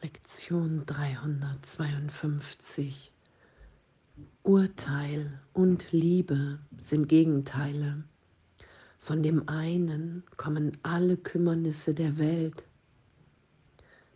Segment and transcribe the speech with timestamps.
[0.00, 3.12] Lektion 352
[4.44, 8.04] Urteil und Liebe sind Gegenteile.
[9.00, 12.62] Von dem einen kommen alle Kümmernisse der Welt,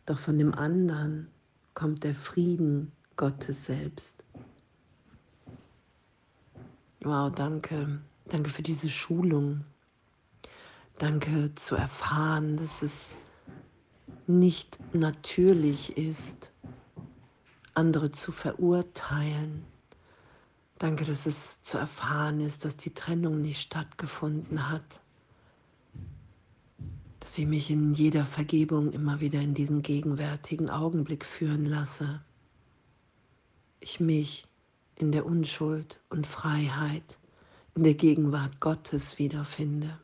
[0.06, 1.26] doch von dem anderen
[1.74, 4.22] kommt der Frieden Gottes selbst.
[7.00, 8.00] Wow, danke.
[8.26, 9.64] Danke für diese Schulung.
[10.98, 13.16] Danke zu erfahren, dass es
[14.38, 16.52] nicht natürlich ist,
[17.74, 19.64] andere zu verurteilen.
[20.78, 25.00] Danke, dass es zu erfahren ist, dass die Trennung nicht stattgefunden hat.
[27.20, 32.20] Dass ich mich in jeder Vergebung immer wieder in diesen gegenwärtigen Augenblick führen lasse.
[33.80, 34.46] Ich mich
[34.96, 37.16] in der Unschuld und Freiheit,
[37.74, 39.98] in der Gegenwart Gottes wiederfinde.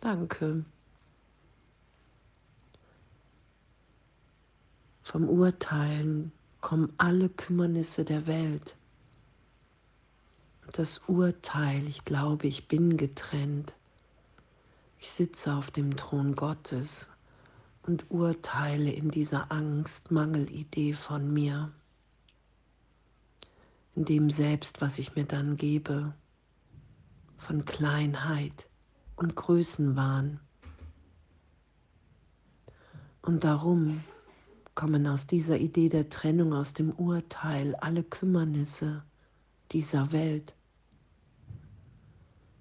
[0.00, 0.64] Danke.
[5.04, 8.74] Vom Urteilen kommen alle Kümmernisse der Welt.
[10.72, 13.76] Das Urteil, ich glaube, ich bin getrennt.
[14.98, 17.10] Ich sitze auf dem Thron Gottes
[17.82, 21.70] und urteile in dieser Angst-Mangel-Idee von mir,
[23.94, 26.14] in dem Selbst, was ich mir dann gebe,
[27.36, 28.70] von Kleinheit
[29.16, 30.40] und Größenwahn.
[33.20, 34.02] Und darum
[34.74, 39.04] kommen aus dieser Idee der Trennung, aus dem Urteil alle Kümmernisse
[39.72, 40.54] dieser Welt,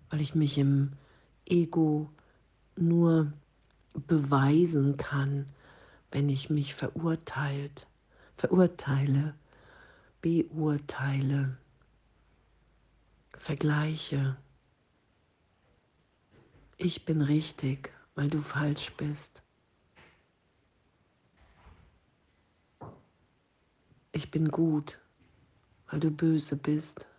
[0.09, 0.91] weil ich mich im
[1.47, 2.09] Ego
[2.75, 3.33] nur
[4.07, 5.45] beweisen kann,
[6.11, 7.87] wenn ich mich verurteilt,
[8.37, 9.35] verurteile,
[10.21, 11.57] beurteile,
[13.37, 14.37] vergleiche.
[16.77, 19.42] Ich bin richtig, weil du falsch bist.
[24.13, 24.99] Ich bin gut,
[25.89, 27.09] weil du böse bist.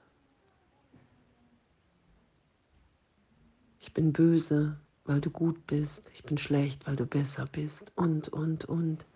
[3.80, 6.10] Ich bin böse, weil du gut bist.
[6.14, 7.92] Ich bin schlecht, weil du besser bist.
[7.96, 9.06] Und, und, und.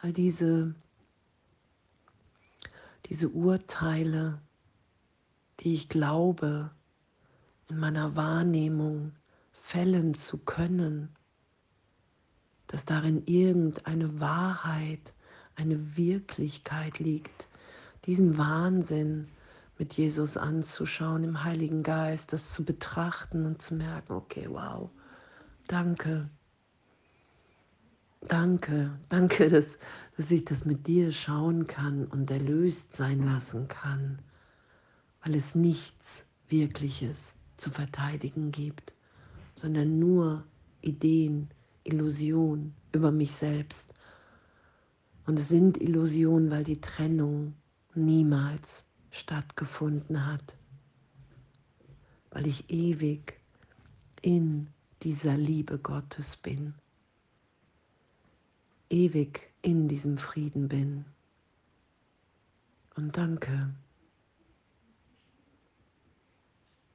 [0.00, 0.74] All diese,
[3.06, 4.40] diese Urteile,
[5.60, 6.70] die ich glaube,
[7.68, 9.12] in meiner Wahrnehmung
[9.52, 11.14] fällen zu können,
[12.68, 15.12] dass darin irgendeine Wahrheit
[15.58, 17.48] eine Wirklichkeit liegt,
[18.04, 19.28] diesen Wahnsinn
[19.76, 24.90] mit Jesus anzuschauen, im Heiligen Geist, das zu betrachten und zu merken, okay, wow,
[25.66, 26.30] danke,
[28.26, 29.78] danke, danke, dass,
[30.16, 34.20] dass ich das mit dir schauen kann und erlöst sein lassen kann,
[35.24, 38.94] weil es nichts Wirkliches zu verteidigen gibt,
[39.56, 40.44] sondern nur
[40.82, 41.50] Ideen,
[41.82, 43.92] Illusionen über mich selbst
[45.28, 47.54] und es sind Illusionen, weil die Trennung
[47.94, 50.56] niemals stattgefunden hat.
[52.30, 53.38] Weil ich ewig
[54.22, 54.68] in
[55.02, 56.72] dieser Liebe Gottes bin.
[58.88, 61.04] Ewig in diesem Frieden bin.
[62.96, 63.74] Und danke.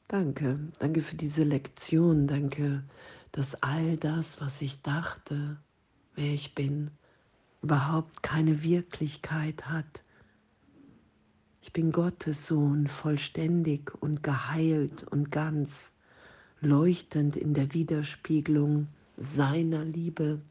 [0.08, 2.84] Danke, danke für diese Lektion, danke,
[3.32, 5.58] dass all das, was ich dachte,
[6.16, 6.90] wer ich bin,
[7.64, 10.04] überhaupt keine Wirklichkeit hat.
[11.62, 15.94] Ich bin Gottes Sohn, vollständig und geheilt und ganz,
[16.60, 18.88] leuchtend in der Widerspiegelung
[19.18, 20.42] seiner Liebe.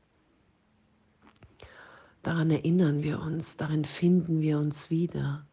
[2.22, 5.46] Daran erinnern wir uns, darin finden wir uns wieder,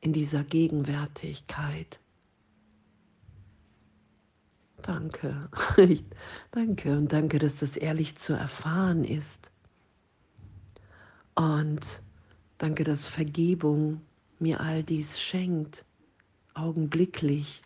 [0.00, 2.00] in dieser Gegenwärtigkeit.
[4.82, 5.48] Danke,
[6.50, 9.51] danke und danke, dass das ehrlich zu erfahren ist.
[11.34, 12.02] Und
[12.58, 14.00] danke, dass Vergebung
[14.38, 15.84] mir all dies schenkt,
[16.54, 17.62] augenblicklich.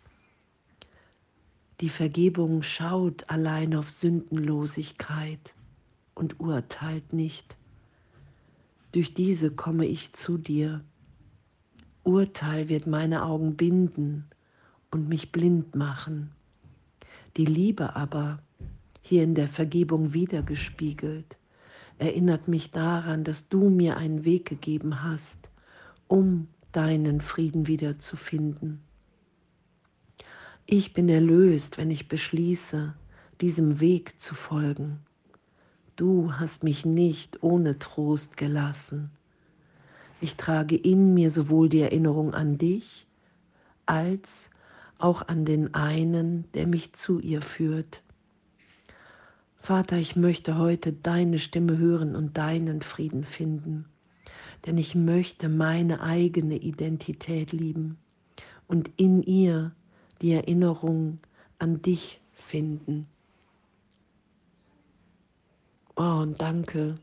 [1.81, 5.53] Die Vergebung schaut allein auf Sündenlosigkeit
[6.15, 7.57] und urteilt nicht.
[8.93, 10.83] Durch diese komme ich zu dir.
[12.03, 14.25] Urteil wird meine Augen binden
[14.91, 16.31] und mich blind machen.
[17.35, 18.39] Die Liebe aber,
[19.01, 21.37] hier in der Vergebung wiedergespiegelt,
[21.99, 25.49] erinnert mich daran, dass du mir einen Weg gegeben hast,
[26.07, 28.81] um deinen Frieden wiederzufinden.
[30.65, 32.93] Ich bin erlöst, wenn ich beschließe,
[33.41, 34.99] diesem Weg zu folgen.
[35.95, 39.11] Du hast mich nicht ohne Trost gelassen.
[40.19, 43.07] Ich trage in mir sowohl die Erinnerung an dich
[43.85, 44.49] als
[44.97, 48.03] auch an den einen, der mich zu ihr führt.
[49.59, 53.85] Vater, ich möchte heute deine Stimme hören und deinen Frieden finden,
[54.65, 57.97] denn ich möchte meine eigene Identität lieben
[58.67, 59.73] und in ihr
[60.21, 61.19] die Erinnerung
[61.59, 63.07] an dich finden.
[65.95, 66.97] Oh, und danke.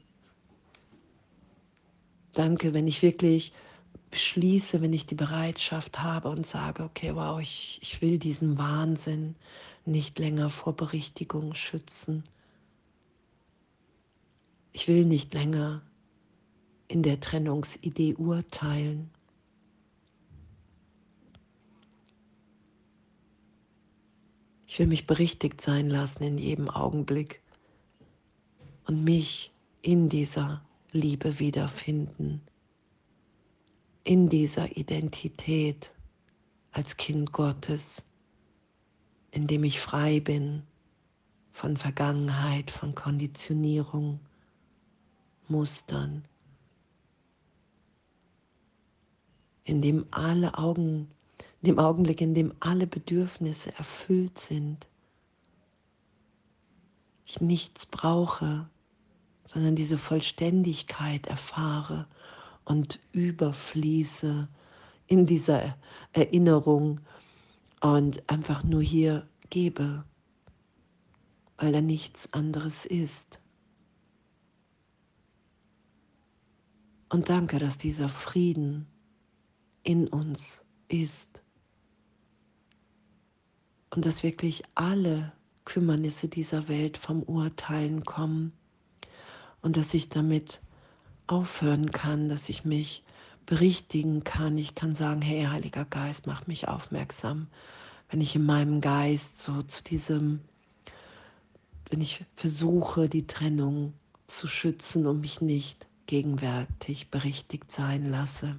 [2.32, 3.52] Danke, wenn ich wirklich
[4.10, 9.34] beschließe, wenn ich die Bereitschaft habe und sage, okay, wow, ich, ich will diesen Wahnsinn
[9.84, 12.22] nicht länger vor Berichtigung schützen.
[14.74, 15.80] Ich will nicht länger
[16.88, 19.08] in der Trennungsidee urteilen.
[24.66, 27.40] Ich will mich berichtigt sein lassen in jedem Augenblick
[28.86, 29.50] und mich
[29.80, 30.62] in dieser
[30.92, 32.42] Liebe wiederfinden
[34.04, 35.90] in dieser Identität
[36.72, 38.02] als Kind Gottes,
[39.30, 40.62] in dem ich frei bin
[41.50, 44.20] von Vergangenheit, von Konditionierung,
[45.48, 46.24] Mustern,
[49.64, 51.10] in dem alle Augen,
[51.62, 54.88] in dem Augenblick, in dem alle Bedürfnisse erfüllt sind,
[57.26, 58.68] ich nichts brauche,
[59.46, 62.06] sondern diese Vollständigkeit erfahre
[62.64, 64.48] und überfließe
[65.06, 65.76] in dieser
[66.12, 67.00] Erinnerung
[67.80, 70.04] und einfach nur hier gebe,
[71.58, 73.40] weil da nichts anderes ist.
[77.14, 78.88] Und danke, dass dieser Frieden
[79.84, 81.44] in uns ist
[83.90, 85.32] und dass wirklich alle
[85.64, 88.52] Kümmernisse dieser Welt vom Urteilen kommen
[89.62, 90.60] und dass ich damit
[91.28, 93.04] aufhören kann, dass ich mich
[93.46, 94.58] berichtigen kann.
[94.58, 97.46] Ich kann sagen, hey, Heiliger Geist, mach mich aufmerksam.
[98.10, 100.40] Wenn ich in meinem Geist so zu diesem,
[101.90, 103.92] wenn ich versuche, die Trennung
[104.26, 108.58] zu schützen und mich nicht gegenwärtig berichtigt sein lasse.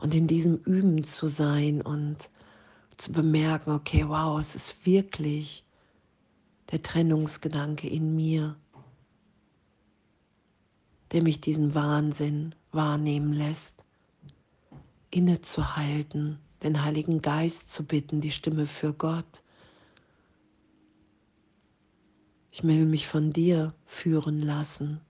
[0.00, 2.30] Und in diesem Üben zu sein und
[2.96, 5.64] zu bemerken, okay, wow, es ist wirklich
[6.70, 8.56] der Trennungsgedanke in mir,
[11.12, 13.84] der mich diesen Wahnsinn wahrnehmen lässt,
[15.10, 19.42] innezuhalten, den Heiligen Geist zu bitten, die Stimme für Gott.
[22.60, 25.00] Ich will mich von dir führen lassen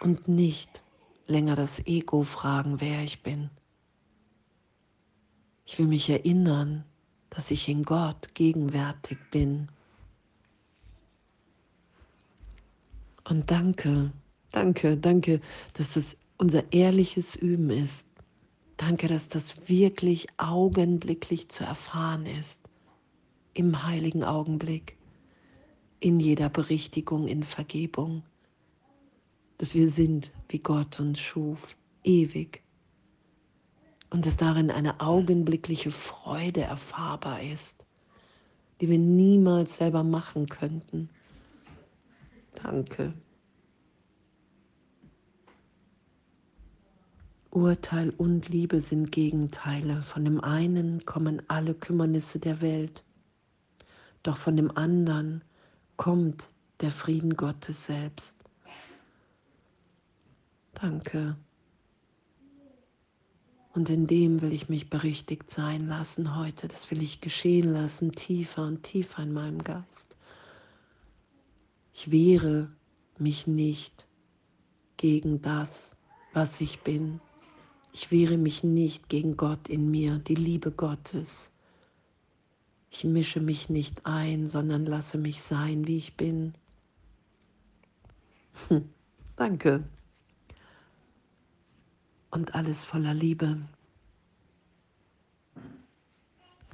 [0.00, 0.82] und nicht
[1.26, 3.50] länger das Ego fragen, wer ich bin.
[5.66, 6.86] Ich will mich erinnern,
[7.28, 9.68] dass ich in Gott gegenwärtig bin
[13.28, 14.12] Und danke,
[14.52, 15.42] danke, danke,
[15.74, 18.08] dass das unser ehrliches Üben ist.
[18.78, 22.62] Danke, dass das wirklich augenblicklich zu erfahren ist.
[23.52, 24.96] Im heiligen Augenblick.
[26.00, 28.22] In jeder Berichtigung, in Vergebung.
[29.58, 31.76] Dass wir sind, wie Gott uns schuf.
[32.02, 32.62] Ewig.
[34.10, 37.86] Und dass darin eine augenblickliche Freude erfahrbar ist,
[38.80, 41.10] die wir niemals selber machen könnten
[42.54, 43.14] Danke.
[47.50, 50.02] Urteil und Liebe sind Gegenteile.
[50.02, 53.02] Von dem einen kommen alle Kümmernisse der Welt,
[54.22, 55.42] doch von dem anderen
[56.00, 56.48] kommt
[56.80, 58.34] der Frieden Gottes selbst.
[60.72, 61.36] Danke.
[63.74, 66.68] Und in dem will ich mich berichtigt sein lassen heute.
[66.68, 70.16] Das will ich geschehen lassen, tiefer und tiefer in meinem Geist.
[71.92, 72.72] Ich wehre
[73.18, 74.08] mich nicht
[74.96, 75.96] gegen das,
[76.32, 77.20] was ich bin.
[77.92, 81.52] Ich wehre mich nicht gegen Gott in mir, die Liebe Gottes.
[82.90, 86.54] Ich mische mich nicht ein, sondern lasse mich sein, wie ich bin.
[88.68, 88.88] Hm,
[89.36, 89.84] danke.
[92.30, 93.56] Und alles voller Liebe.